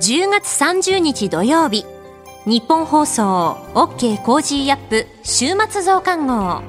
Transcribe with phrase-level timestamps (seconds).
[0.00, 1.84] 10月30日土曜日
[2.46, 6.62] 日本放送 OK コージーアップ週末増刊号。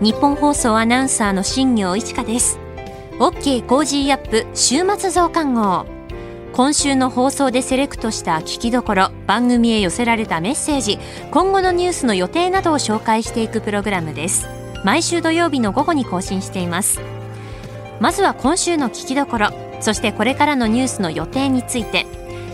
[0.00, 2.58] ニッポン放送アナウンサーの新行市佳です。
[3.18, 5.84] OK コージーアップ週末増刊号。
[6.54, 10.98] 今週の放送でセレクトした聞きどころ番組へ寄せられたメッセージ
[11.30, 14.63] 今後のニュースの予定などを紹介していくプログラムです。
[14.84, 17.00] 毎週土曜日の午後に更新しています。
[18.00, 22.06] まずは今週の聞きどころそしてこれからのニュースの予定について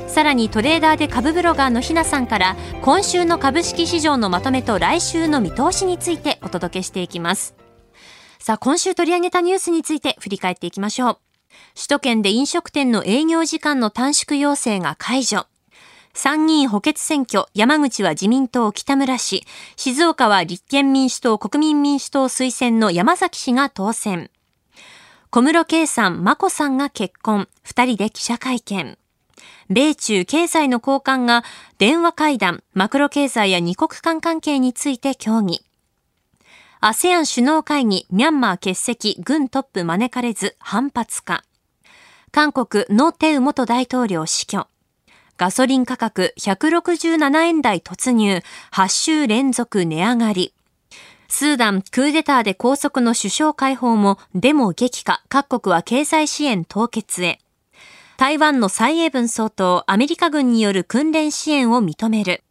[0.06, 7.54] さらにトレーダーで株ブロガーのひなさんから今週の株式市場のまとめと来週の見通しについてお届けしていきます。
[8.38, 11.18] さあ今週取り上げたニュースについて振り返っていきましょう。
[11.74, 15.46] 首都圏で飲食店の営業時間の短縮要請が解除。
[16.22, 19.42] 参議院補欠選挙、山口は自民党北村氏、
[19.76, 24.30] 静岡は立憲民主党国民民主党推薦の山崎氏が当選。
[25.30, 28.98] 小室圭さん、眞子さんが結婚、二人で記者会見。
[29.70, 31.42] 米中経済の高官が
[31.78, 35.64] 電話会談、マクロ経済や二国間関係について協議。
[36.82, 41.44] ASEAN 首脳会議、ミャンマー欠席、軍トップ招かれず反発か。
[42.30, 44.66] 韓国、ノ・テウ元大統領死去。
[45.40, 50.52] ガソリン価格167円台突入、8週連続値上がり。
[51.28, 57.38] スーダンクーデターで拘束の首相解放もデモ激化、各国は経済支援凍結へ。
[58.18, 62.44] 台湾の蔡英文総統、アメリカ軍による訓練支援を認める。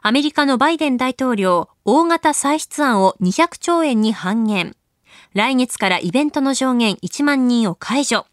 [0.00, 4.76] アメリカのバイデン大統領、大型歳出案を200兆円に半減。
[5.34, 8.24] 来月からイベントの上限1万人を解除。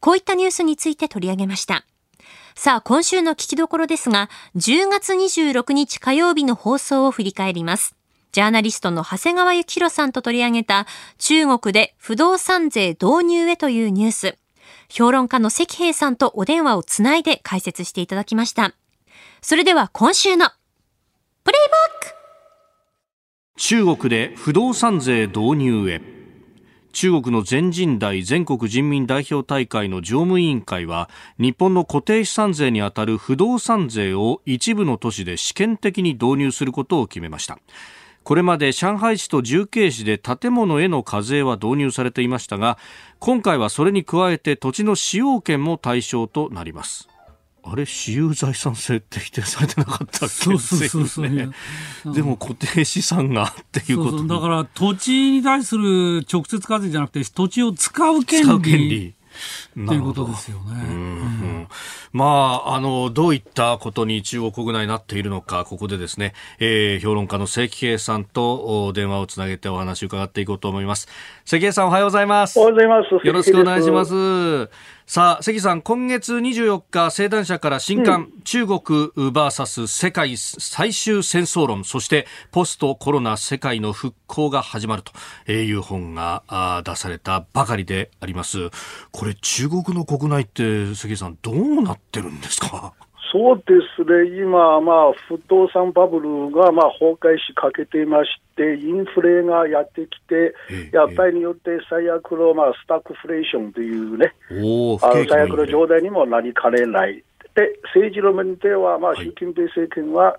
[0.00, 1.84] こういったニュースについて取り上げました。
[2.56, 7.96] さあ、今週の聞きどころですが、10月26日火曜日の放送を振り返ります。
[8.30, 10.86] ジャーナリストの長谷川幸宏さんと取り上げた
[11.18, 14.38] 中国で不動産税導入へというニュース。
[14.88, 18.72] 評論家の関平さんとお電話をつないで解説していただきました。
[19.42, 20.48] それでは今週の
[21.42, 21.76] プレイバ
[22.08, 22.14] ック
[23.56, 26.13] 中国で不動産税導入へ
[26.94, 37.58] 中国の全人代全国人民代表大会の常務委員会は日本の固定資産税にあたる不動産税を一部の都市で試験的に導入することを決めました。
[38.22, 42.78] これまで上海市と重慶市で建物への課税は導入されていましたが
[43.18, 47.08] 今回はそれに加えて土地の使用権も対象となります。
[47.66, 50.28] あれ私有財産税って否定されてなかったっけ？
[50.28, 51.48] そうそうそうそう、ね、
[52.04, 59.14] でも固定資産がっていうことだから土地に対する直接課税じゃなくて土地を使う権利
[59.74, 60.64] っていうことですよね。
[60.88, 61.66] うん、
[62.12, 71.08] まあ、あの、どういったことに中国国内になっているのか、ここでですね、えー、評論家の関平さんと電話をつなげてお話を伺っていこうと思います。
[71.44, 72.56] 関平さんおはようございます。
[72.60, 73.26] おはようございます。
[73.26, 74.70] よろしくお願いします。
[75.06, 88.70] さあ、関さん、今月24日、生誕社から新刊、うん、中国 VS 世界最終戦争論、そしてポストコロナ世界の復興が始まるという本が出されたばかりであります。
[89.12, 92.94] これ、中国の国内って、関さん、どうなってるんですか？
[93.32, 100.54] そうですね、今、まあ、不動産バブルがまあ崩壊しかけていまして、インフレがやってきて、
[100.92, 107.24] やっぱりによって最悪のまあスタックフレーションというね、あの最悪の状態にもなりかねない。
[107.54, 110.36] で、政治の面では、まあ、習近平政権は、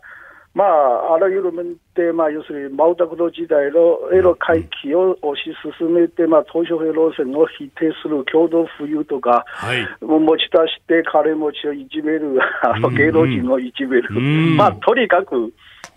[0.56, 14.10] まあ、あらゆる面で、まあ、要するに毛沢東時代のエロ回帰を推し進めて、まあ、東小平路線を否定する共同富裕とか、はい、持ち出して金持ちをいじめる、あの芸能人をいじめる、
[14.56, 15.54] まあ、とにかく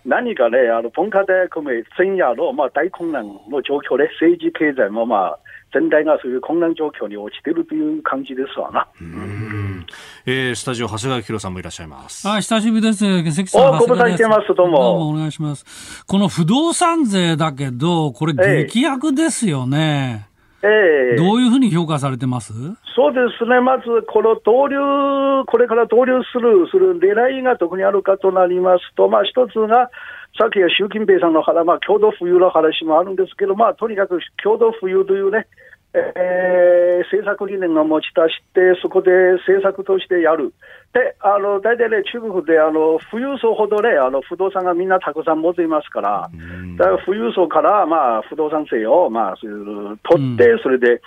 [0.09, 5.39] 何かね、あの文化大学名前夜の、まあ、大混乱の状況で、政治経済も、まあ、
[5.71, 8.87] 全体がそういう混乱状況に落ちているという感じですわな。
[8.99, 9.85] うん
[10.25, 12.27] えー、スタジオ、長谷川博さんもいらっしゃいます。
[12.27, 13.05] あ、久しぶりです。
[13.31, 13.77] 関さん。
[13.77, 14.53] ご無沙汰してます。
[14.55, 14.77] どうも。
[14.79, 16.03] どうもお願いします。
[16.05, 18.33] この不動産税だけど、これ
[18.65, 20.23] 激悪ですよね。
[20.23, 22.53] ええー、どういうふうに評価されてます？
[22.95, 29.89] そうですね、まずこの導入、これから導入する、する狙いがどこにあるかとなりますと、まあ、一つが、
[30.37, 35.47] さっきは習近平さんの話、まあ、共同富裕の話もあるんですけど、まあ、とにかく共同富裕というね、
[35.93, 39.11] えー、政策理念を持ち出して、そこで
[39.47, 40.53] 政策としてやる。
[40.93, 46.29] で、あの、大体ね、中国で、あの、富裕層ほどね、あの、不動産がみんなたくさん持っていますから、
[46.77, 51.01] だから富裕層から、まあ、不動産税を、まあ、取って、それで、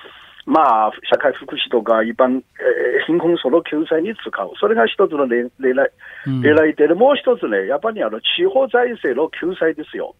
[0.44, 4.50] まあ、社会福祉とか一般、えー、貧困層の救済に使う。
[4.60, 5.52] それが一つの狙い、
[6.26, 10.14] 狙いで、もう一つね、やっぱりあの、地方財政の救済ですよ。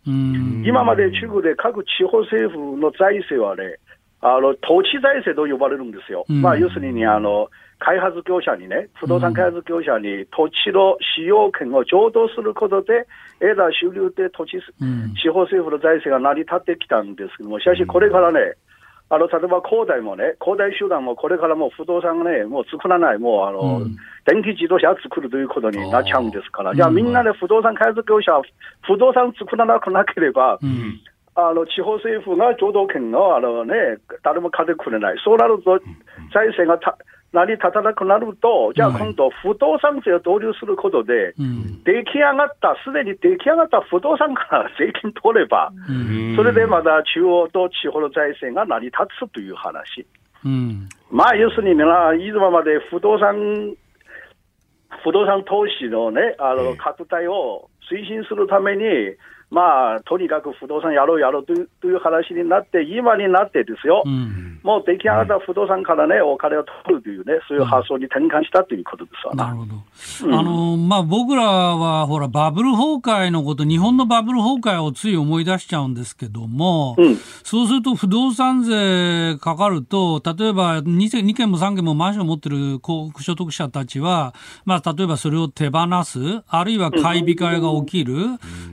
[0.64, 3.78] 今まで中国で各地方政府の財政はね、
[4.22, 6.24] あの、土地財政と呼ばれるんですよ。
[6.28, 13.08] まあ、要するに、あの、開発業者にね、不動産開発業者に土地の使用権を譲渡することで、
[13.42, 14.62] 枝収入で土地、
[15.18, 18.54] 地方政府の財政が成り立ってきたんですけども、しかしこれからね、
[19.10, 28.40] あの、例えば恒大もね、恒大集団もこれからもう不動産がね、もう作らない、もうあの、うん、電気自動車作るということになっちゃうんですから、じゃあみんなで不動産開発業者、
[28.86, 31.00] 不動産作らなくなければ、うん
[31.34, 33.74] あの地方政府が共同権をあの、ね、
[34.22, 35.80] 誰も買ってくれない、そうなると
[36.32, 36.98] 財政がた
[37.32, 41.32] 成り立たなくなると、じゃあ今度、不動産税を導入することで、
[41.84, 45.72] 出来上がった、すでに出来上がった不動産から税金取れば、
[46.36, 50.06] それでまだ中央と地方の財政が成り立つという話。
[51.10, 51.80] まあ、要するに、
[52.28, 53.74] いつもまで不動産、
[55.02, 59.16] 不動産投資のね、あの、拡大を推進するために、
[59.52, 69.34] まあ、とにかく不動産やろうやろうというという話になって、今になってですよ、うん、もう出来上がった不動産からね、お金を取るというね、そういう発想に転換したということですわ。
[69.34, 69.74] なるほど。
[70.24, 84.34] うん、あの、まあ、僕らは、ほら、バブル崩壊のこと、日本のバブル崩壊をつい思い出しちゃうんですけども、うん、そうすると不動産税かかると、例えば 2, 2件も3件もマンションを持ってる高所得者たちは、
[84.64, 86.18] まあ、例えばそれを手放す、
[86.48, 88.16] あるいは買い控えが起きる、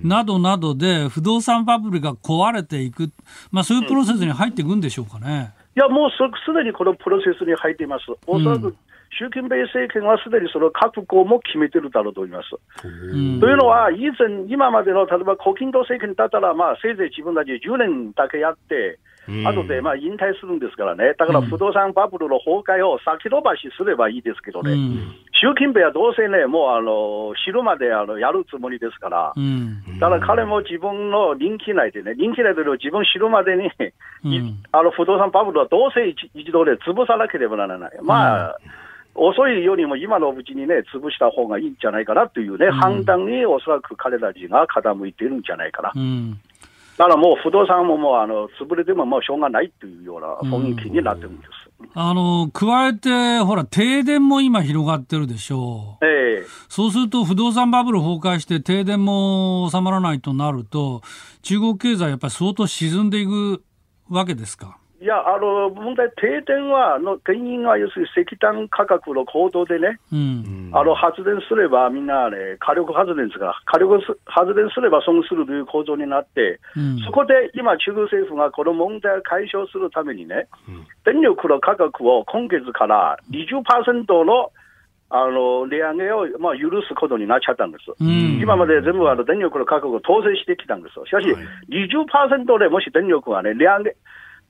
[0.04, 3.12] などなどで不動産バブルが壊れていく、
[3.52, 5.54] まあ、そういうプロセスに入っていくんでしょうかね。
[5.76, 6.18] いや、もうす
[6.54, 8.06] でにこのプロセスに入っています。
[8.28, 8.76] おそらく、
[9.18, 12.50] 習近平政権はすでにその覚悟も決めてるだろうと思います。
[12.82, 19.00] というのは、以前、今までの例えば、胡錦涛政権だったら、まあ、せいぜい自分たち10年だけやって、
[19.46, 24.74] 後でまあ引退するんですからね、だから不動産バブルの崩壊を先延ばしすればいいですけどね、
[25.40, 29.34] 習近平はどうせね、もうあの死ぬまであのやるつもりですから、
[30.00, 33.72] だから彼も自分の人気内でね、人気内で自分死ぬまでに、
[34.72, 37.92] あの不動産バブルはどうせ一度で潰さなければならない。
[38.04, 38.60] まあ、
[39.16, 45.94] 遅いよりも今のうちにね、潰した方がいいんじゃないかなというね、判断におそらく彼たちが傾いているんじゃないかな。
[47.00, 51.50] だからもう不動産ももうあの潰れてももうしょうがないというような雰囲気になってるんです。
[51.94, 56.06] あの、加えて、ほら、停電も今広がってるでしょう。
[56.06, 61.02] ええそうすると、不動産バブル崩壊して、停電も収まらないとなると、
[61.42, 63.64] 中国経済やっぱり相当沈んでいく
[64.10, 64.78] わけですか？
[65.02, 84.52] いや、あの、問題、停電は、の原因は、要するに石炭価格の高騰でね、うん、あの、発電すればみんなね、火力発電ですから、火力発電すれば損するという構造になって、うん、そこで今、中国政府がこの問題を解消するためにね、うん、電力の価格を今月から20%の
[85.12, 87.90] あの、値上げを、まあ、許すことになっちゃったんです。
[88.00, 90.94] うん、今まで全部あの電力の価格を統制してきたんです。
[90.94, 93.96] しかし、はい、20%でもし電力がね、値上げ、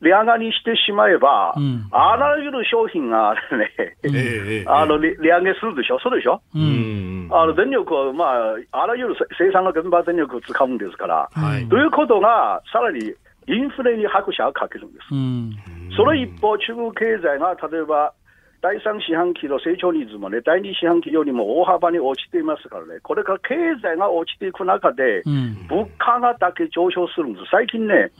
[0.02, 8.26] 値上がりしてしまえば、うん、あらゆる商品がね、あの値上げするでしょ、そうでしょ、うん、あの電力を、ま
[8.72, 13.14] あ、あらゆる生産の現場電力を使うんですから、はい、ということが、さらに
[13.48, 15.12] インフレに拍車をかけるんです。
[15.12, 15.58] うん、
[15.98, 18.14] その一方、中国経済が例えば、
[18.62, 25.24] 第3四半期の成長率もね、第2四半期よりも大幅に落ちていますからね、これから経済が落ちていく中で、
[25.70, 27.46] 物価がだけ上昇するんです。
[27.52, 28.12] 最近ね、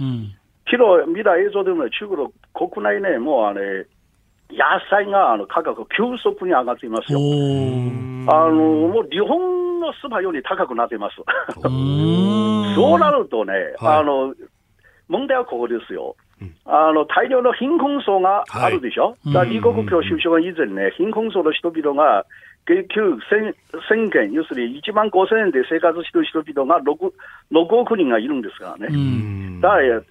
[0.70, 3.88] 昨日見た映像でも、ね、中国の国内ね、もうあれ、
[4.52, 7.20] 野菜があの価格急速に上がっていますよ。
[7.20, 8.54] あの、
[8.90, 11.16] もう日本のスーパーより高くなっています。
[12.76, 14.34] そうなるとね、はい、あの、
[15.08, 16.16] 問題はここですよ。
[16.66, 22.26] あの、大量の貧困層があるでしょ、はい、だ李克強首相が以前ね、貧困層の人々が、
[22.66, 23.02] 月給
[23.90, 27.12] 1000件、要するに1万5000円で生活している人々が 6,
[27.52, 29.60] 6億人がいるんですからね。
[29.60, 30.02] だから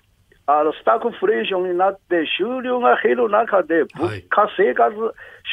[0.51, 4.97] あのスタグフレーションになって、収入が減る中で、物価、生活、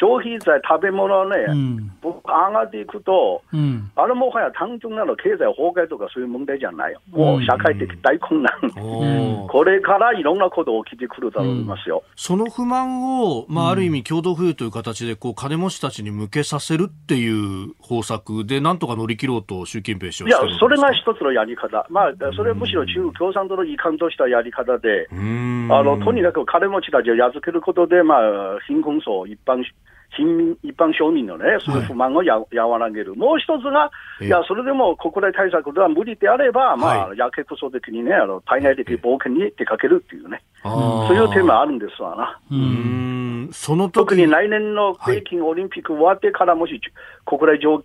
[0.00, 7.00] 消費財、食べ物ね、うん、物価上がっていくと、うん、あれもはや単純なの経済崩壊とかそういう問題じゃないよ。
[7.10, 8.52] もう社会的大混乱。
[8.62, 12.02] うん、これからいろんなこと起きてくるだろうと思いますよ。
[12.14, 21.86] その不満を、まあ、ある意味共同富裕という形で、こう、金持ちたちに向けさせるっていう方策で、なんとか乗り切ろうと習近平氏はいや、それが一つのやり方。
[21.90, 29.62] まあ、それはむしろ中国共産党の遺憾としたやり方で、で、あのとにかく金持ちたちをやっつけることで、まあ、貧困層、一般
[30.16, 33.14] 貧民、一般庶民のね、その不満をや、和らげる。
[33.14, 33.90] もう一つが、
[34.20, 40.42] いや、それでも国内対策では無理であれば、まあ、やけくそ的にね、あの、対外的冒険に出かけるっていうね。
[40.62, 42.40] そういうテーマあるんですわな。
[42.50, 43.50] うん。
[43.52, 46.80] その特に来年の北京オリンピック終わってからもし、
[47.24, 47.84] 国内情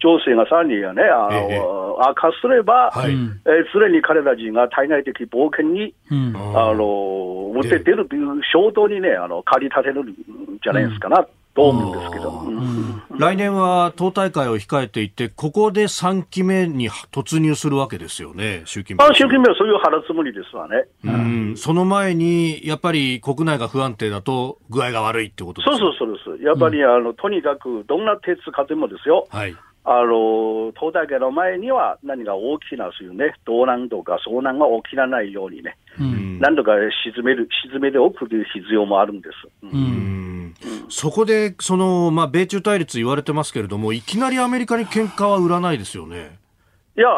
[0.00, 10.14] 情勢がさらにね、あの、悪化すれば、はい、えに彼ら人が対外的冒険に、うん、あの、持って出るという衝動にね、あの、駆り立てるん
[10.62, 11.26] じゃないですかな。
[11.52, 29.26] と思うんですけど、うん、来年は党大会を控えていて、ここで3期目に突入するわけですよね、習近平習近平はそういう腹積もりですわね、うん、その前にやっぱり国内が不安定だと、具合が悪いってことですかそうそうそうです、やっぱり、あのとにかくどんな手つかでもですよ。
[29.30, 29.56] はい
[29.92, 36.70] あの、東大会の前には何か大きなそういうね、動乱とか遭難が起きらないようにね、うん、何度か
[37.04, 39.48] 沈める、沈めておくという必要もあるんです。
[39.64, 40.54] うん、うん
[40.88, 46.38] そこで、その、まあ、米中対立言われてますけれども、いきなりアメリカに喧嘩は売らないですよね。
[46.96, 47.08] いや、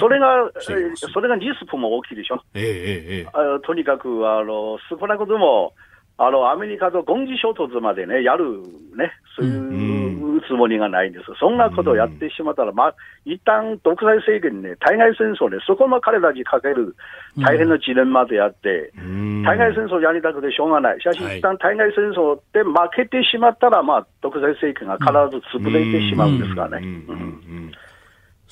[0.00, 2.42] それが、それがリスクも大きいでしょ。
[2.54, 5.74] ええええ、あとにかく、あの、少なくとも、
[6.16, 8.62] あの、アメリカと軍事衝突までね、やる
[8.96, 11.24] ね、そういうつもりがないんです。
[11.40, 16.94] そんなことをやってしまったら、まあ、一旦独裁政権ね、対外戦争ね、そこも彼らにかける
[17.38, 18.92] 大変なジレンマであって、
[19.44, 21.00] 対外戦争やりたくてしょうがない。
[21.00, 26.86] しかし、一旦対外戦争で負けてしまったら、まあ、独裁政権が必ず潰れてしまうんですからね。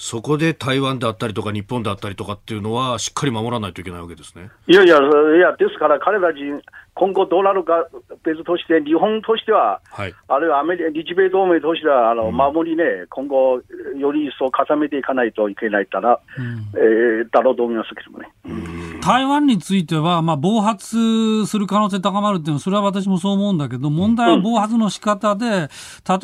[0.03, 4.49] そこで台湾であったりとか日本であったりとかっていうのは、しっかり守らないといけないわけですね。
[4.67, 5.01] いやいや、い
[5.41, 6.59] やですから彼ら人、
[6.95, 7.87] 今後どうなるか
[8.25, 13.61] 別として、日本としては、はい、あるいはアメリ日米同盟としては、あの、うん、守りね、今後、
[13.99, 18.31] より一層固めていかないといけないたら、うん、えー、だろうと思いますけどもね。
[19.01, 25.69] 台湾については、まあ、暴発する可能性高まるっていうのは、それは私もそう思うんだけど、問題は暴発の仕方で、うん、例え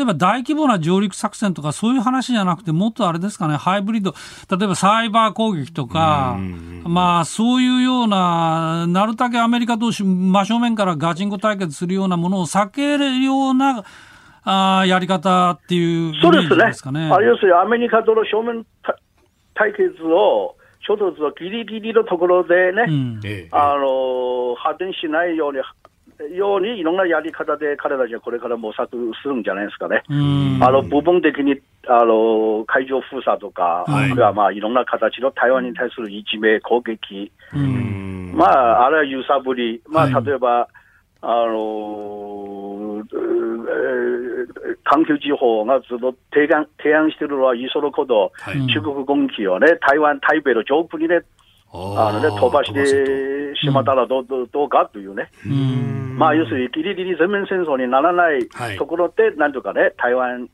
[0.04, 4.14] ば大規模な上陸作戦とか、そういう話じゃなくて、もっとあれですかね、ハイブリッド、
[4.56, 6.38] 例えばサイバー攻撃とか、
[6.84, 13.82] まあ、そういうような、なるたけアメリカと真正面からガチンコ対決するようなものを避けるような、
[14.44, 16.42] あやり方っていうそうで
[16.72, 17.10] すね。
[17.12, 18.64] あ要するにアメリカとの正面
[19.54, 20.54] 対決を、
[20.86, 23.20] 衝突をギリギリのところでね、うん、
[23.50, 25.58] あの発展しないように、
[26.34, 30.02] ようにいろんなやり方で彼らじゃこれから模索するんじゃないですかね。
[30.08, 37.30] あの部分的にあの海上封鎖とか、はい、あるいはまあいろんな形の台湾に対するいじめ、攻撃、
[38.32, 40.86] まあ、あるいは揺さぶり、まあ、例えば、はい
[41.22, 43.02] あの
[44.84, 51.22] 環球地方がずっと提案提案しているのは、いそのこと、はい、中国軍機をね、台湾、台北の上空にね、
[51.72, 55.30] あのね、飛ばしてしまったらどう,、どうどうかというね、
[56.16, 60.48] まあ、要するにギリギリ全面戦争にならないところで、なんとかね、台湾、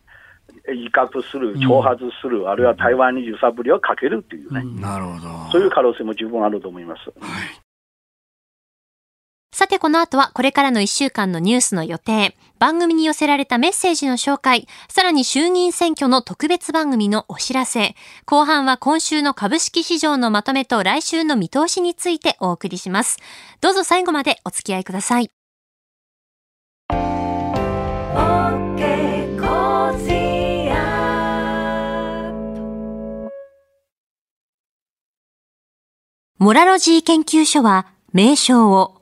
[0.69, 5.51] 威嚇する、挑発する、あるいは台湾に揺さぶりをかけるっていうね、なるほど。
[5.53, 7.01] そういう可能性も十分あると思います。
[7.21, 7.72] はい
[9.55, 17.95] さてこの後はこれからの1週間のニュースの予定、番組に寄せられたメッセージの紹介、さらに衆議院選挙の特別番組のお知らせ、
[18.25, 23.19] 後半は今週の株式市場のまとめと来週の見通しについてお送りします。
[23.61, 25.31] どうぞ最後までお付き合いください。
[36.39, 39.02] モラロジー研究所は名称を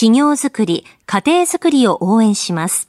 [0.00, 2.88] 企業づくり、家庭づくりを応援します。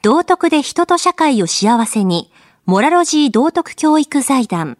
[0.00, 2.32] 道徳で人と社会を幸せに、
[2.64, 4.78] モラロジー道徳教育財団。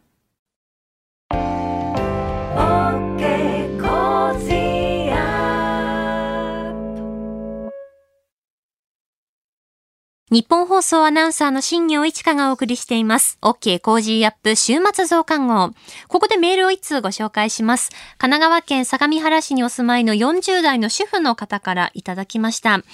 [10.30, 13.36] ニッポン放送アナウンサーの新行市佳がお送りしています。
[13.42, 15.72] OK コージーアップ週末増刊号。
[16.06, 17.90] ここでメールを一通ご紹介します。
[18.16, 22.84] 神奈川県相模原市にお住まいの40代の主婦の方からいただきました。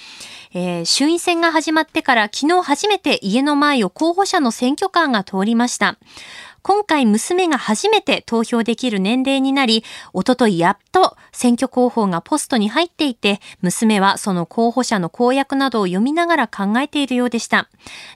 [0.55, 5.99] えー、衆院選が始まってから昨日初めて家の前を候補者の選挙カーが通りました。
[6.67, 17.69] 今回娘が初めて投票できる年齢になり、おとといやっと選挙候補がポストに入っていて、娘はその候補者の公約などを読みながら考えているようでした。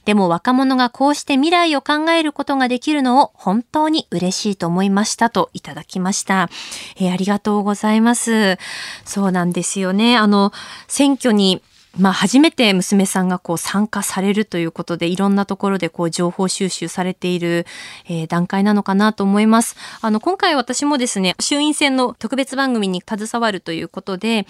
[0.03, 6.49] でも若者がこうして未来を考えることができるのを本当に嬉しいと思いましたといただきました。
[6.97, 8.57] えー、ありがとうございます。
[9.05, 10.17] そうなんですよね。
[10.17, 10.51] あの、
[10.89, 11.61] 選挙に
[11.99, 17.65] まあ、初めて娘さんがこう参加されるということで、いろんなところでこう情報収集されている、
[18.07, 19.75] えー、段階なのかなと思います。
[19.99, 24.47] あの、今回私もですね、衆院選の特別番組に携わるということで、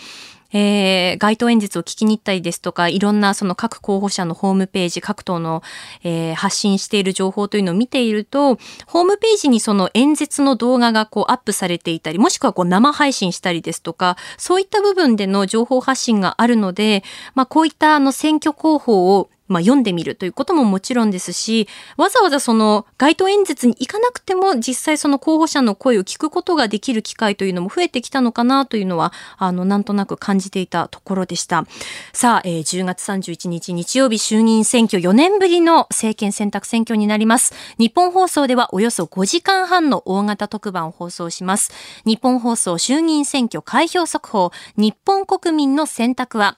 [0.54, 5.64] えー、街頭演説を聞きに行ったりですとか、いろんなその各候補者のホームページ、各党の、
[6.04, 17.04] えー、発信している情報というのを見ていると、ホームページにその演説の動画がこうアップされていたり、もしくはこう生配信したりですとか、そういった部分での情報発信があるので、
[17.34, 21.68] まあこういったあの選挙候補をまあ、読んでみるということももちろんですし、
[21.98, 31.66] わざわざその街頭演説に行かなくても実際その候補者の声を聞くことができる機会というのも増えてきたのかなというのは、あの、なんとなく感じていたところでした。
[32.14, 37.54] さあ、えー、10月31日日曜日衆議院選挙4年ぶりの政権選択選挙になります。
[37.78, 41.72] 日本放送ではおよそ5時間半の大型特番を放送します。
[42.06, 46.58] 日本放送衆議院選挙開票速報、日本国民の選択は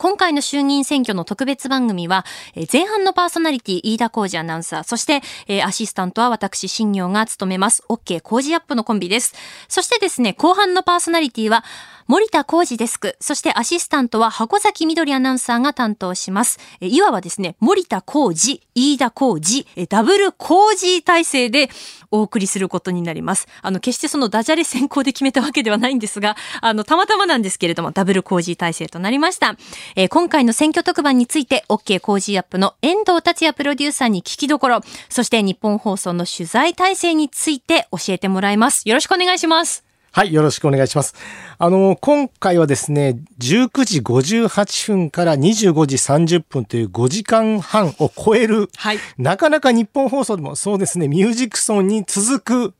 [0.00, 2.24] 今回の衆議院選挙の特別番組は、
[2.72, 5.20] 前半のパーソナリティ、飯田浩二アナウンサー、そして、
[5.62, 9.34] アシスタントは私、新業が務めます、OK 工事アップのコンビです。
[9.68, 11.64] そしてですね、後半のパーソナリティは、
[12.10, 16.58] 森田浩二デスク、そしてアシスタントは箱崎みどりアナウンサーが担当します。
[16.80, 21.70] えいわばですね、森田浩二、飯田浩二、ダブル浩二体制で
[22.10, 23.46] お送りすることになります。
[23.62, 29.54] あの、決してそのダジャレ先行で決めたわけではないんですが、あの、たまたまなんですけれども、ダブル浩二体制となりました。
[29.96, 38.88] えー、今回の選挙特番について、OK 工事アップの遠藤達也プロデューサーに聞きどころ、そして日本放送の取材体制について教えてもらいます。
[38.88, 39.84] よろしくお願いします。
[40.12, 41.14] はい、よろしくお願いします。
[41.56, 52.74] あの、今回はですね、19時58分から25時30分という5時間半を超える、はい、なかなか日本放送でもそうですね、ミュージックソンに続く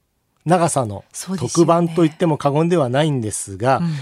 [0.44, 1.04] 長さの
[1.38, 3.94] 特番と言っても過言ではないんですが、すねうん、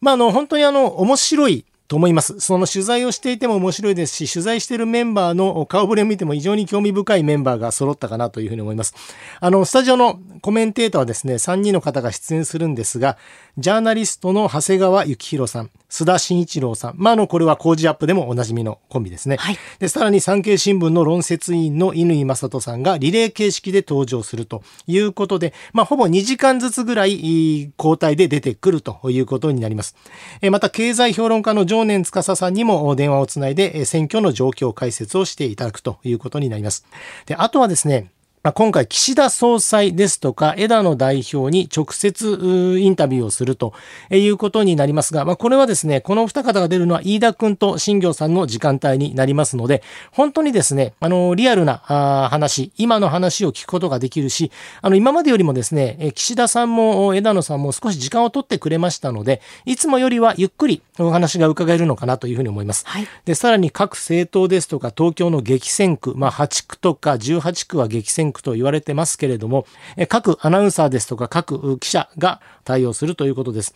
[0.00, 2.40] まあ、あの、本当にあの、面白いと思います。
[2.40, 8.94] その取材をしていても面白いですし、取材しているメンバーの顔ぶれを見ても非常に興味深いメンバーが揃ったかなというふうに思います。
[9.40, 13.18] あの、スタジオのコメンテーターはですね、3人の方が出演するんですが、
[13.58, 16.94] ジャーナリストの長谷川幸宏さん、須田慎一郎さん。
[16.96, 19.36] まあ、あの、これは工事アップでもおなじみのコンビですね。
[19.36, 19.58] はい。
[19.78, 29.94] で、さらに産経新聞の論説委員の乾正人さんがリレー形式で登場するということで、まあ、ほぼ2時間ずつぐらい交代で出てくるということになります。
[30.42, 36.84] えまた、経済評論家の常年司さんにも電話をつないで、選挙の状況解説をしていただくということになります。
[37.26, 43.72] で、あとはですね、まあ、今回岸田総裁ですとか枝野代表に直接インタビューをすると
[44.10, 54.52] いうことになりますが、まあ、これはですね、この二方が出るのは飯田君と新行さんの時間帯になりますので、本当にですね、あの、リアルな話、今の話を聞くことができるし、
[54.82, 62.86] あの、今までよりもですね、岸田さんも枝野さんも少し時間を取ってくれましたので、いつもよりはゆっくりお話が伺えるのかなというふうに思います。
[62.86, 69.66] はい、で、さらに各政党ですとか東京の激戦区、まあ、8区とか18区は激戦区クと言われてますけれども、
[70.08, 73.74] 各アナウンサーですとか各記者が対応するということです。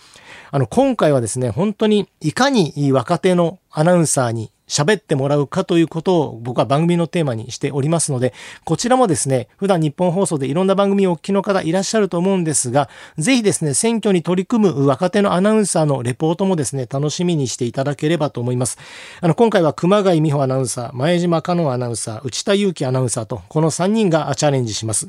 [0.51, 8.33] あの、今回はですね、本当にいかに若手のアナウンサーに喋ってもらうかということを僕は番組のテーマにしておりますので、
[8.65, 18.79] こちらもですね、普段日本放送でいろんな番組をお聞きの方いらっしゃると思うんですが、ぜひですね、選挙に取り組む若手のアナウンサーのレポートもですね、楽しみにしていただければと思います。
[19.21, 25.09] あの、今回は熊谷美穂アナウンサー、前島香音アナウンサー、内田祐樹アナウンサーと、この3人がチャレンジします。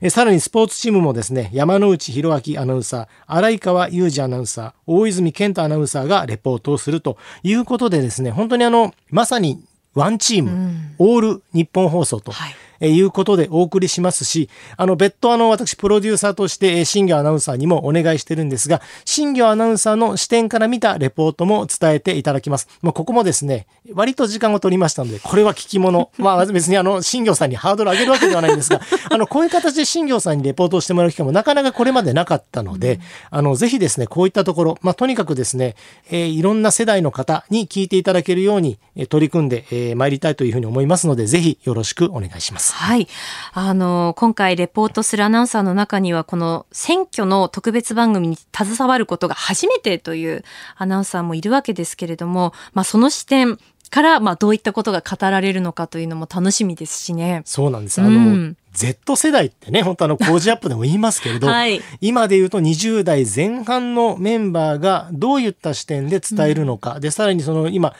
[0.00, 22.68] えさらにスポーツチームもですね、山内博明アナウンサー、荒川裕二アナウンサー、大泉健太アナウンサーがレポートをするということでですね、本当にあの、まさにワンチーム、うん、オール日本放送と、はいえいうことでお送りしますし、あの、別途あの、私、プロデューサーとして、新業アナウンサーにもお願いしてるんですが、新業アナウンサーの視点から見たレポートも伝えていただきます。
[22.82, 26.10] まあ、ここもですね、割と時間を取りましたので、これは聞き物。
[26.18, 32.94] まあ、別にあの、新業さんにハードル上げるわけではないんですが、 あの、こういう形で新業さんにレポートをしてもらう機会もなかなかこれまでなかったので、
[33.32, 35.76] うん、あの、ぜひですね、こういったところ、まあ、とにかくですね、
[36.10, 42.63] えー、いろんな世代の方に聞いていただけるように、えー、取り組んで、えー、参りたいというふうに思いますので、ぜひよろしくお願いします。
[42.72, 43.08] はい。
[43.52, 50.44] あの、今回レポートするアナウンサーの中には、この選挙の特別番組に携わることが初めてという
[50.76, 53.58] アナウンサーもいるわけですけれども、まあその視点、
[53.94, 57.42] から、まあ、どういったことが語られるのかというのも楽しみですしね。
[57.44, 58.00] そうなんです。
[58.00, 67.94] あの、うん、Z 世代ってね、本当あの、工事アップでも言いますけれど、はい、今で言うと20代前半のメンバーがどういった視点で伝えるのか、うん、で、さらにその今、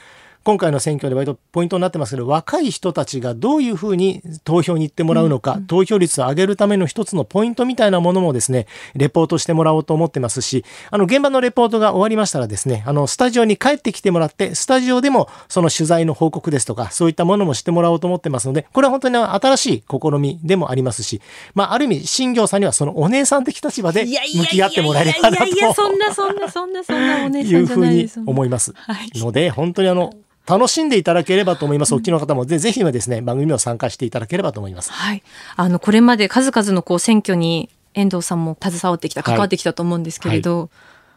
[0.44, 21.22] 今回の選挙で割とポイントになってますけど、若い人たちがどういうふうに投票に行ってもらうのか、うん、投票率を上げるための一つのポイントみたいなものもですね、レポートしてもらおうと思ってますし、あの、現場のレポートが終わりましたらですね、あの、スタジオに帰ってきてもらって、スタジオでもその取材の報告ですとか、そういったものもしてもらおうと思ってますので、これは本当に新しい試みでもありますし、
[21.54, 25.44] まあ、ある意味、新業さんにはそのお姉さん的立場で向き合ってもらえればなと。
[25.46, 28.14] いやいやいや、そんなそんなそんなそんなお姉さんじゃないです。
[28.14, 28.74] いうふうに思います。
[28.74, 30.12] はい、ので、本当にあの、
[30.46, 31.94] 楽しんでいただければと思います。
[31.94, 34.92] お聞きの方もぜひはですね、番組を参加していただければと思います。
[34.92, 35.22] はい。
[35.56, 40.70] あの、これまで数々のこう選挙に遠藤さんも携わってきた、関わってきたと思うんですけれど、はいはい、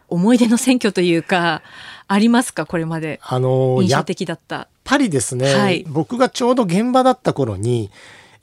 [0.09, 1.61] 思い出の選挙というか、
[2.07, 2.65] ありますか？
[2.65, 3.19] これまで。
[3.21, 4.55] あの印象的だった。
[4.55, 7.91] やっぱりですね、はい、僕がちょうど現場だった頃に、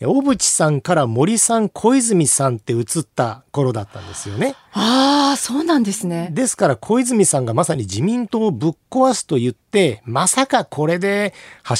[0.00, 4.54] 小渕さんから森さん小泉さんって移った頃だったんですよね。
[4.72, 6.30] ああそうなんですね。
[6.32, 11.32] ですから小泉さんがまさに自民党をぶっ壊すと言ってまさかこれで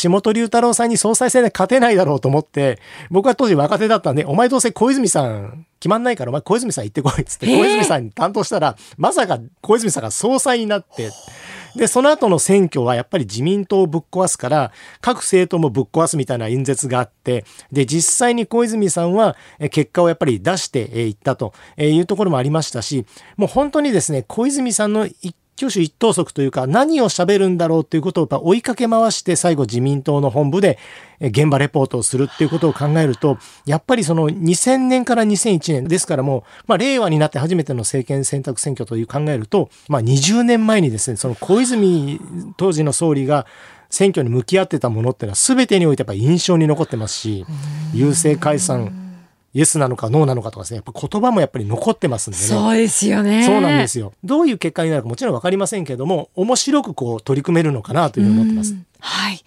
[0.03, 2.79] 橋本龍太郎さんに総裁選で勝てないだろうと思って
[3.11, 11.11] 僕は当時若手だったんでお前どうせ小泉さん決まんないからお前小泉さん行ってこいっつって小泉さんに担当したらまさか小泉さんが総裁になって。
[11.77, 19.37] で、その後の選挙はやっぱり自民党をぶっ壊すから、各政党もぶっ壊すみたいな演説があって、で、実際に小泉さんは
[19.71, 23.07] 結果をやっぱり出していったというところもありましたし、
[23.37, 30.79] もう本当にですね、小泉さんの一挙手一投足というか何を喋るんだろうということを追いかけ回して最後自民党の本部で
[31.21, 42.21] 現場レポートをするっていうことを考えるとやっぱりその2000年から2001年ですからもう、まあ、令和になって初めての政権選択選挙という考えると、まあ、20年前にですねその小泉
[42.57, 43.47] 当時の総理が
[43.91, 47.47] 選挙に向き合ってたものっていうのは全てにおいてやっぱ印象に残ってますし
[47.93, 49.04] 郵政解散
[49.55, 52.45] イエスなのかノーなのかとかですね、やっぱ言葉もやっぱり残ってますんでね。
[52.45, 53.45] そうですよね。
[53.45, 54.13] そうなんですよ。
[54.25, 58.75] どういう結果になるかもちろんわかりませんけども、面白くこう取り組めるのかなというふうに思ってます。
[59.07, 59.45] はい。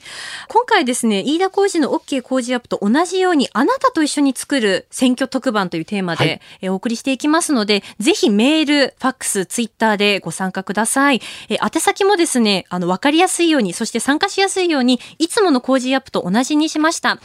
[0.50, 11.24] 今回ですね、飯田浩二の OK 工事アップと同じように、あなたと一緒に作る選挙特番というテーマで、はい、えお送りしていきますので、ぜひメール、ファックス、ツイッターでご参加ください。
[11.50, 17.17] え宛先もですね、あの、わかりやすいように、そして参加しやすいように、いつもの Cozy up と同じにしました。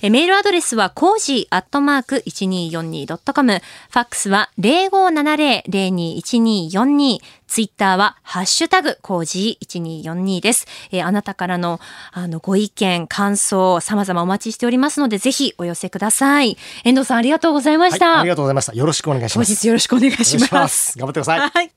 [0.00, 3.54] えメールアドレスは、 cozy アットマーク 1242.com。
[3.54, 7.39] ファックスは0570-021242。
[7.50, 10.68] ツイッターは、ハッシュタグ、 cozy1242です。
[10.92, 11.80] えー、あなたからの、
[12.12, 16.56] あの、ご意見、感想、様々お待ちしておりますので、ぜひお寄せください。
[16.84, 18.72] 遠藤さん、ありがとうございました、はい、ありがとうございました。
[18.72, 19.48] よろしくお願いします。
[19.48, 20.96] 当日よろしくお願いします。
[20.96, 21.40] 頑張ってください。
[21.40, 21.72] はい。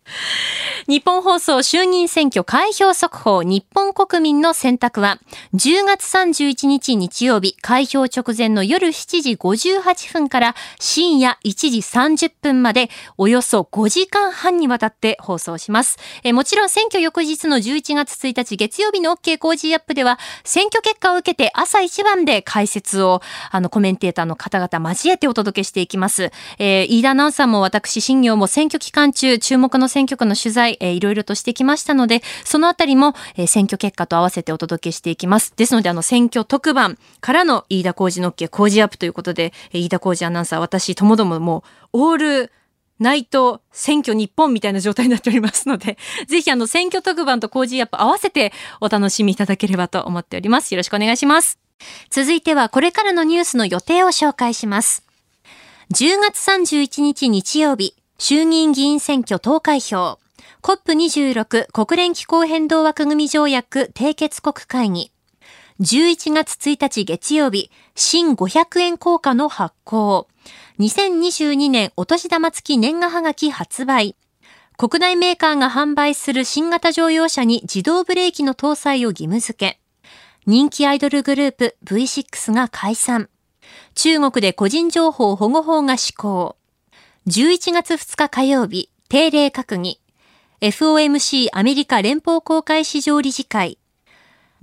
[0.87, 5.17] 日本放送衆議院選挙開票速報、日本国民の選択は、
[5.55, 15.97] 10月31日日曜日、開票直前の夜7時58分から深夜1時30分まで、およそ5時間半にわたって放送しします。
[16.23, 23.21] えもちろん選挙翌日の11月1日月曜日の OK 工事アップでは、選挙結果を受けて朝一番で解説を、
[23.51, 26.31] あの、コメンテーターの方々交えてお届けしていきます。
[26.59, 35.53] えー、飯田アナウンサーも私、新業も選挙期間中、注目の選挙区の取材、えー、いろいろとしてきましたので、そのあたりも、えー、選挙結果と合わせてお届けしていきます。
[35.55, 42.51] ですので、あの、選挙特番からの飯田工事の OK 工事アップということで、えー、飯田工事アナウンサー、私、ともどももう、オール、
[42.99, 50.73] ナイト選挙日本みたいな状態になっておりますので、 ぜひあの選挙特番と工事アップ合わせてお楽しみいただければと思っております。
[50.73, 51.59] よろしくお願いします。
[52.09, 55.03] 続いてはこれからのニュースの予定を紹介します。
[55.91, 60.19] 10月31日日曜日、衆議院議員選挙投開票。
[60.61, 65.11] COP26 国連気候変動枠組条約締結国会議。
[65.81, 70.27] 11月1日月曜日、新500円硬貨の発行。
[70.79, 74.15] 2022年お年玉付き年賀はがき発売。
[74.75, 79.79] 国内メーカーが販売する新型乗用車に自動ブレーキの搭載を義務付け。
[80.47, 83.29] 人気アイドルグループ V6 が解散。
[83.93, 86.57] 中国で個人情報保護法が施行。
[87.27, 89.99] 11月2日火曜日、定例閣議。
[90.59, 93.77] FOMC アメリカ連邦公開市場理事会。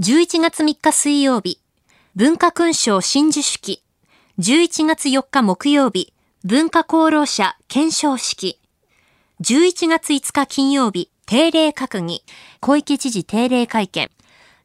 [0.01, 1.61] 11月3日水曜日、
[2.16, 3.85] 文化勲章親授式。
[4.40, 8.59] 11月4日木曜日、文化功労者検証式。
[9.42, 12.24] 11月5日金曜日、定例閣議、
[12.61, 14.11] 小池知事定例会見。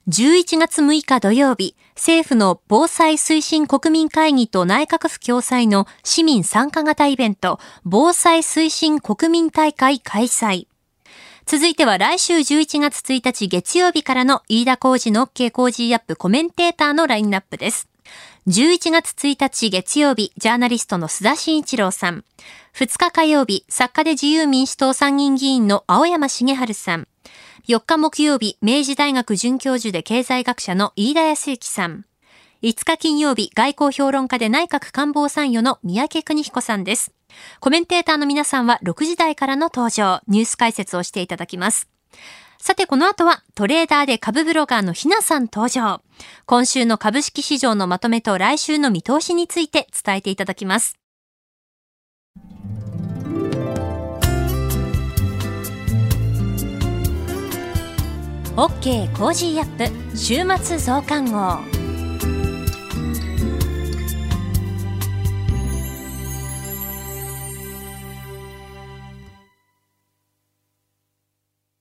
[0.08, 10.68] 11月6日土曜日、政府の防災推進国民会議と内閣府共催の市民参加型イベント、防災推進国民大会開催。
[11.46, 17.90] 続いては来週11月1日月曜日からの飯田工事の OK 工事アップコメンテーターのラインナップです。
[18.48, 22.24] 11月1日月曜日、ジャーナリストの須田慎一郎さん。
[22.76, 27.08] 2日火曜日、作家で自由民主党参議院議員の青山茂春さん。
[27.68, 32.06] 4日木曜日、明治大学准教授で経済学者の飯田康之さん。
[32.62, 37.14] 5日金曜日、外交評論家で内閣官房参与の三宅邦彦さんです。
[37.60, 41.90] コメンテーターの皆さんは6時台からの登場、ニュース解説をしていただきます。
[42.58, 46.02] さて、この後はトレーダーで株ブロガーのひなさん登場。
[46.46, 50.98] 今週の株式市場のまとめと来週の見通しについて伝えていただきます。
[58.56, 61.75] OK コージーアップ週末増刊号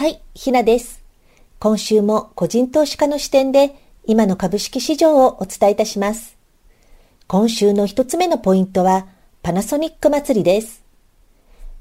[0.00, 1.04] はい、ひなです。
[1.58, 6.38] 今週も個人投資家の視点で今の株式市場をお伝えいたします。
[7.26, 9.08] 今週の一つ目のポイントは
[9.42, 10.82] パナソニック祭りです。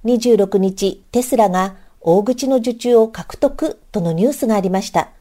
[0.04, 5.12] 26日、テスラが大口の受注を獲得とのニュースがありました。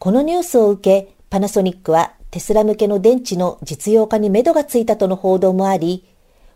[0.00, 6.04] このニュースを受け、パナソニックはテスラ向けの電池の実用化に目処がついたとの報道もあり、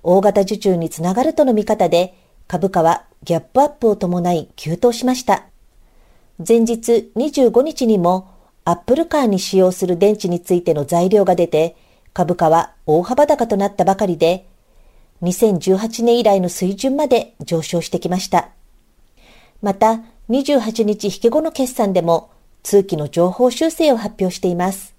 [0.03, 5.52] 大型受注につながるとの見方で、株価はギャップアップを伴い急騰しました。
[6.39, 8.31] 前日25日にも
[8.65, 11.77] アップルカーに使用する電池についての材料が出て、
[12.13, 14.47] 株価は大幅高となったばかりで、
[15.23, 18.51] 2018年以来の水準まで上昇してきました。
[19.61, 22.31] また、28日引け後の決算でも
[22.63, 24.95] 通期の情報修正を発表しています。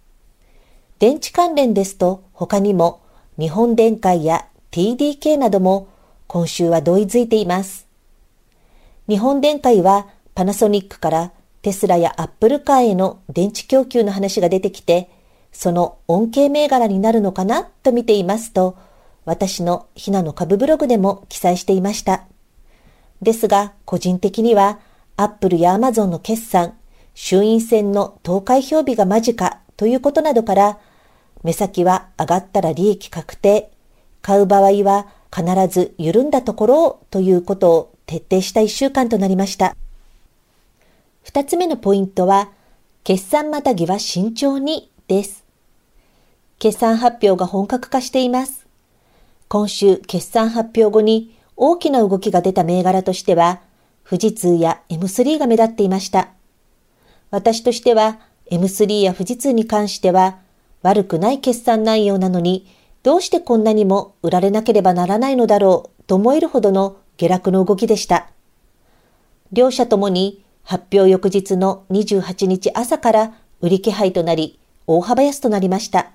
[1.00, 3.02] 電池関連ですと他にも
[3.38, 5.88] 日本電解や TDK なども
[6.28, 7.88] 今週は同意づいています。
[9.10, 15.10] 日本電解はパナソニックからテスラやアップルカーへの電池供給の話が出てきて、
[15.52, 17.69] その恩恵銘柄になるのかな？
[17.84, 18.76] と見ていますと、
[19.26, 22.26] 私のひなの株ブログでも記載していました。
[23.22, 24.80] ですが、個人的には、
[25.15, 26.74] アップルやアマゾンの決算、
[27.13, 30.80] 衆院選の投開票日が間近ということなどから、
[31.43, 33.72] 目先は上がったら利益確定、
[34.22, 39.76] 買う場合は必ず緩んだところをということを徹底した一週間となりました。
[41.24, 42.50] 二つ目のポイントは、
[43.04, 45.44] 決算またぎは慎重にです。
[46.60, 48.68] 決算発表が本格化しています。
[49.48, 53.62] 今週決算発表後に大きな動きが出た銘柄としては、
[54.08, 56.30] 富士通や M3 が目立っていました。
[57.32, 58.20] 私としては
[58.52, 60.38] M3 や富士通に関しては
[60.84, 62.68] 悪くない決算内容なのに
[63.02, 68.30] どうしてこんなにも売られなければならないのだろうと思えるほどの下落の動きでした。
[69.52, 76.12] 両社ともに発表翌日の28日朝から売り気配となり大幅安となりました。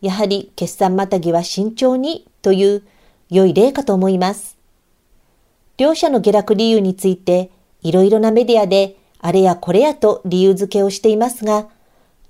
[0.00, 2.82] やはり決算またぎは慎重にという
[3.28, 4.58] 良い例かと思います。
[5.76, 7.50] 両者の下落理由について
[7.82, 11.68] いろいろなメディアであれやこれやと理由付けをしていますが、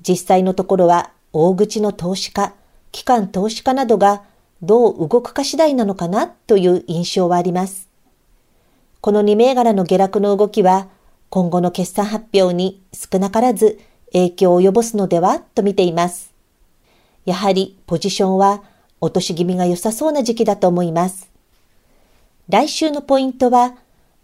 [0.07, 2.55] 実際のところは大口の投資家、
[2.93, 4.23] 機関投資家などが
[4.63, 7.89] どう動くか次第なのかなという印象はあります。
[9.01, 10.89] この2銘柄の下落の動きは
[11.31, 13.79] 今後の決算発表に少なからず
[14.13, 16.35] 影響を及ぼすのではと見ています。
[17.25, 18.65] やはりポジションは
[19.01, 21.31] 落とし気味が良さそうな時期だと思います。
[22.49, 23.77] 来週のポイントは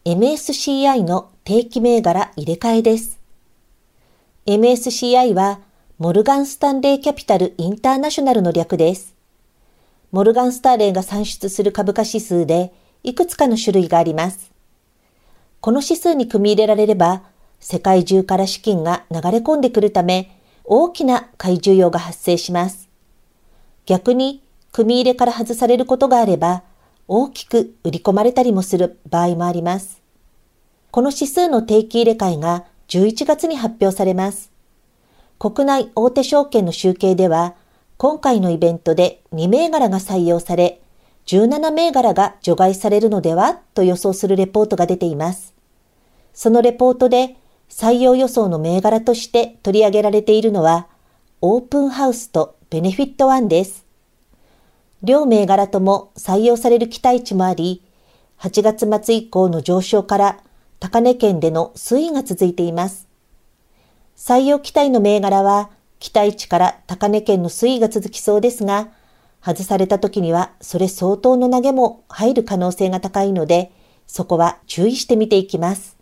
[0.05, 3.21] MSCI の定期銘柄入れ替えです。
[4.47, 5.61] MSCI は
[5.99, 9.14] モルガンスタンレーキャピタルインターナショナルの略です。
[10.11, 12.73] モルガンスターレーが算出する株価指数で
[13.05, 14.56] いくつかの種類があります。
[15.66, 17.24] この指数に組み入れられれば
[17.59, 22.88] 世界中から資金が流れ込んでくるため大きな買い需要が発生します。
[23.85, 26.62] 逆に、組み入れから外されることがあれば、
[27.09, 30.00] 大きく売り込まれたりもする場合もあります。
[30.92, 34.52] この指数の定期入れ替えが11月に発表されます。
[35.40, 37.57] 国内大手証券の集計では、
[37.96, 40.81] 今回のイベントで2銘柄が採用され、
[41.26, 45.56] 17銘柄が除外されるのではと予想するレポートが出ています。
[46.37, 47.35] そのレポートで
[47.70, 50.87] 採用予想の銘柄として取り上げられているのは、
[51.40, 53.87] オープンハウスとベネフィットワンです。
[55.03, 57.83] 両銘柄とも採用される期待値もあり、
[58.38, 60.38] 8月末以降の上昇から
[60.79, 63.09] 高値圏での推移が続いています。
[64.14, 65.70] 採用期待の銘柄は
[66.01, 68.90] 期待値から高値圏の推移が続きそうですが、
[69.42, 73.72] 外された時にはそれ相当の投げも入る可能性が高いので、
[74.07, 75.95] そこは注意してみていきます。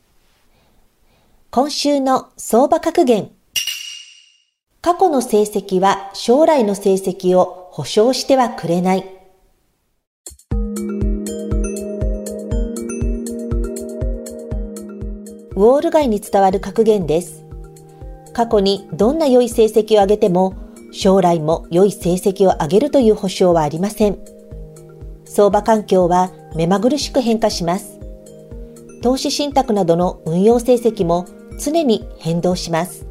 [1.55, 3.31] 今週の相場格言。
[4.83, 9.05] 過去の成績は将来の成績を保証してはくれない。
[15.53, 17.45] ウォール街に伝わる格言です。
[18.33, 20.57] 過去にどんな良い成績を上げても、
[20.90, 24.19] 将来も良い成績を上げるという保証はありません。
[25.25, 28.01] 相場環境は目まぐるしく変化します。
[29.05, 31.27] 投資信託などの運用成績も
[31.59, 33.07] 常に変動します。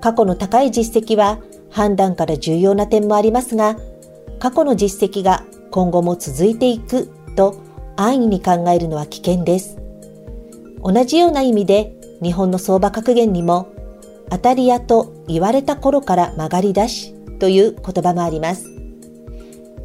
[0.00, 1.38] 過去の高い実績は
[1.70, 3.76] 判断から重要な点もありますが、
[4.38, 7.60] 過去の実績が今後も続いていくと
[7.96, 9.76] 安易に考えるのは危険です。
[10.82, 13.68] 同じような意味で日本の相場格言にも
[14.30, 18.70] 当たり屋と言われた頃から曲がり出しという言葉もあります。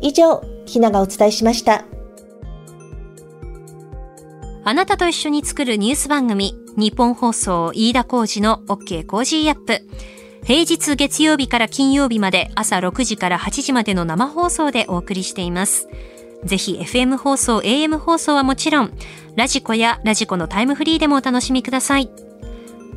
[0.02, 1.86] 以上、ひながお伝えしました。
[4.68, 9.80] あなたと一緒に作るニュース番組、ニッポン放送飯田浩司の OK Cozy up。
[10.44, 15.88] 平日月曜日から金曜日まで朝6時から8時までの生放送でお送りしています。
[16.46, 18.94] ぜひ FM 放送、AM 放送はもちろん、
[19.36, 22.10] radiko や radiko のタイムフリーでもお楽しみください。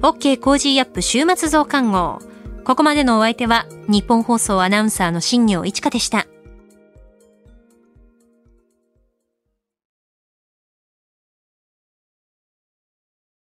[0.01, 2.19] OK コージーアップ週末増刊号。
[2.65, 6.27] ここまでのお相手は、ニッポン放送アナウンサーの新行市佳でした。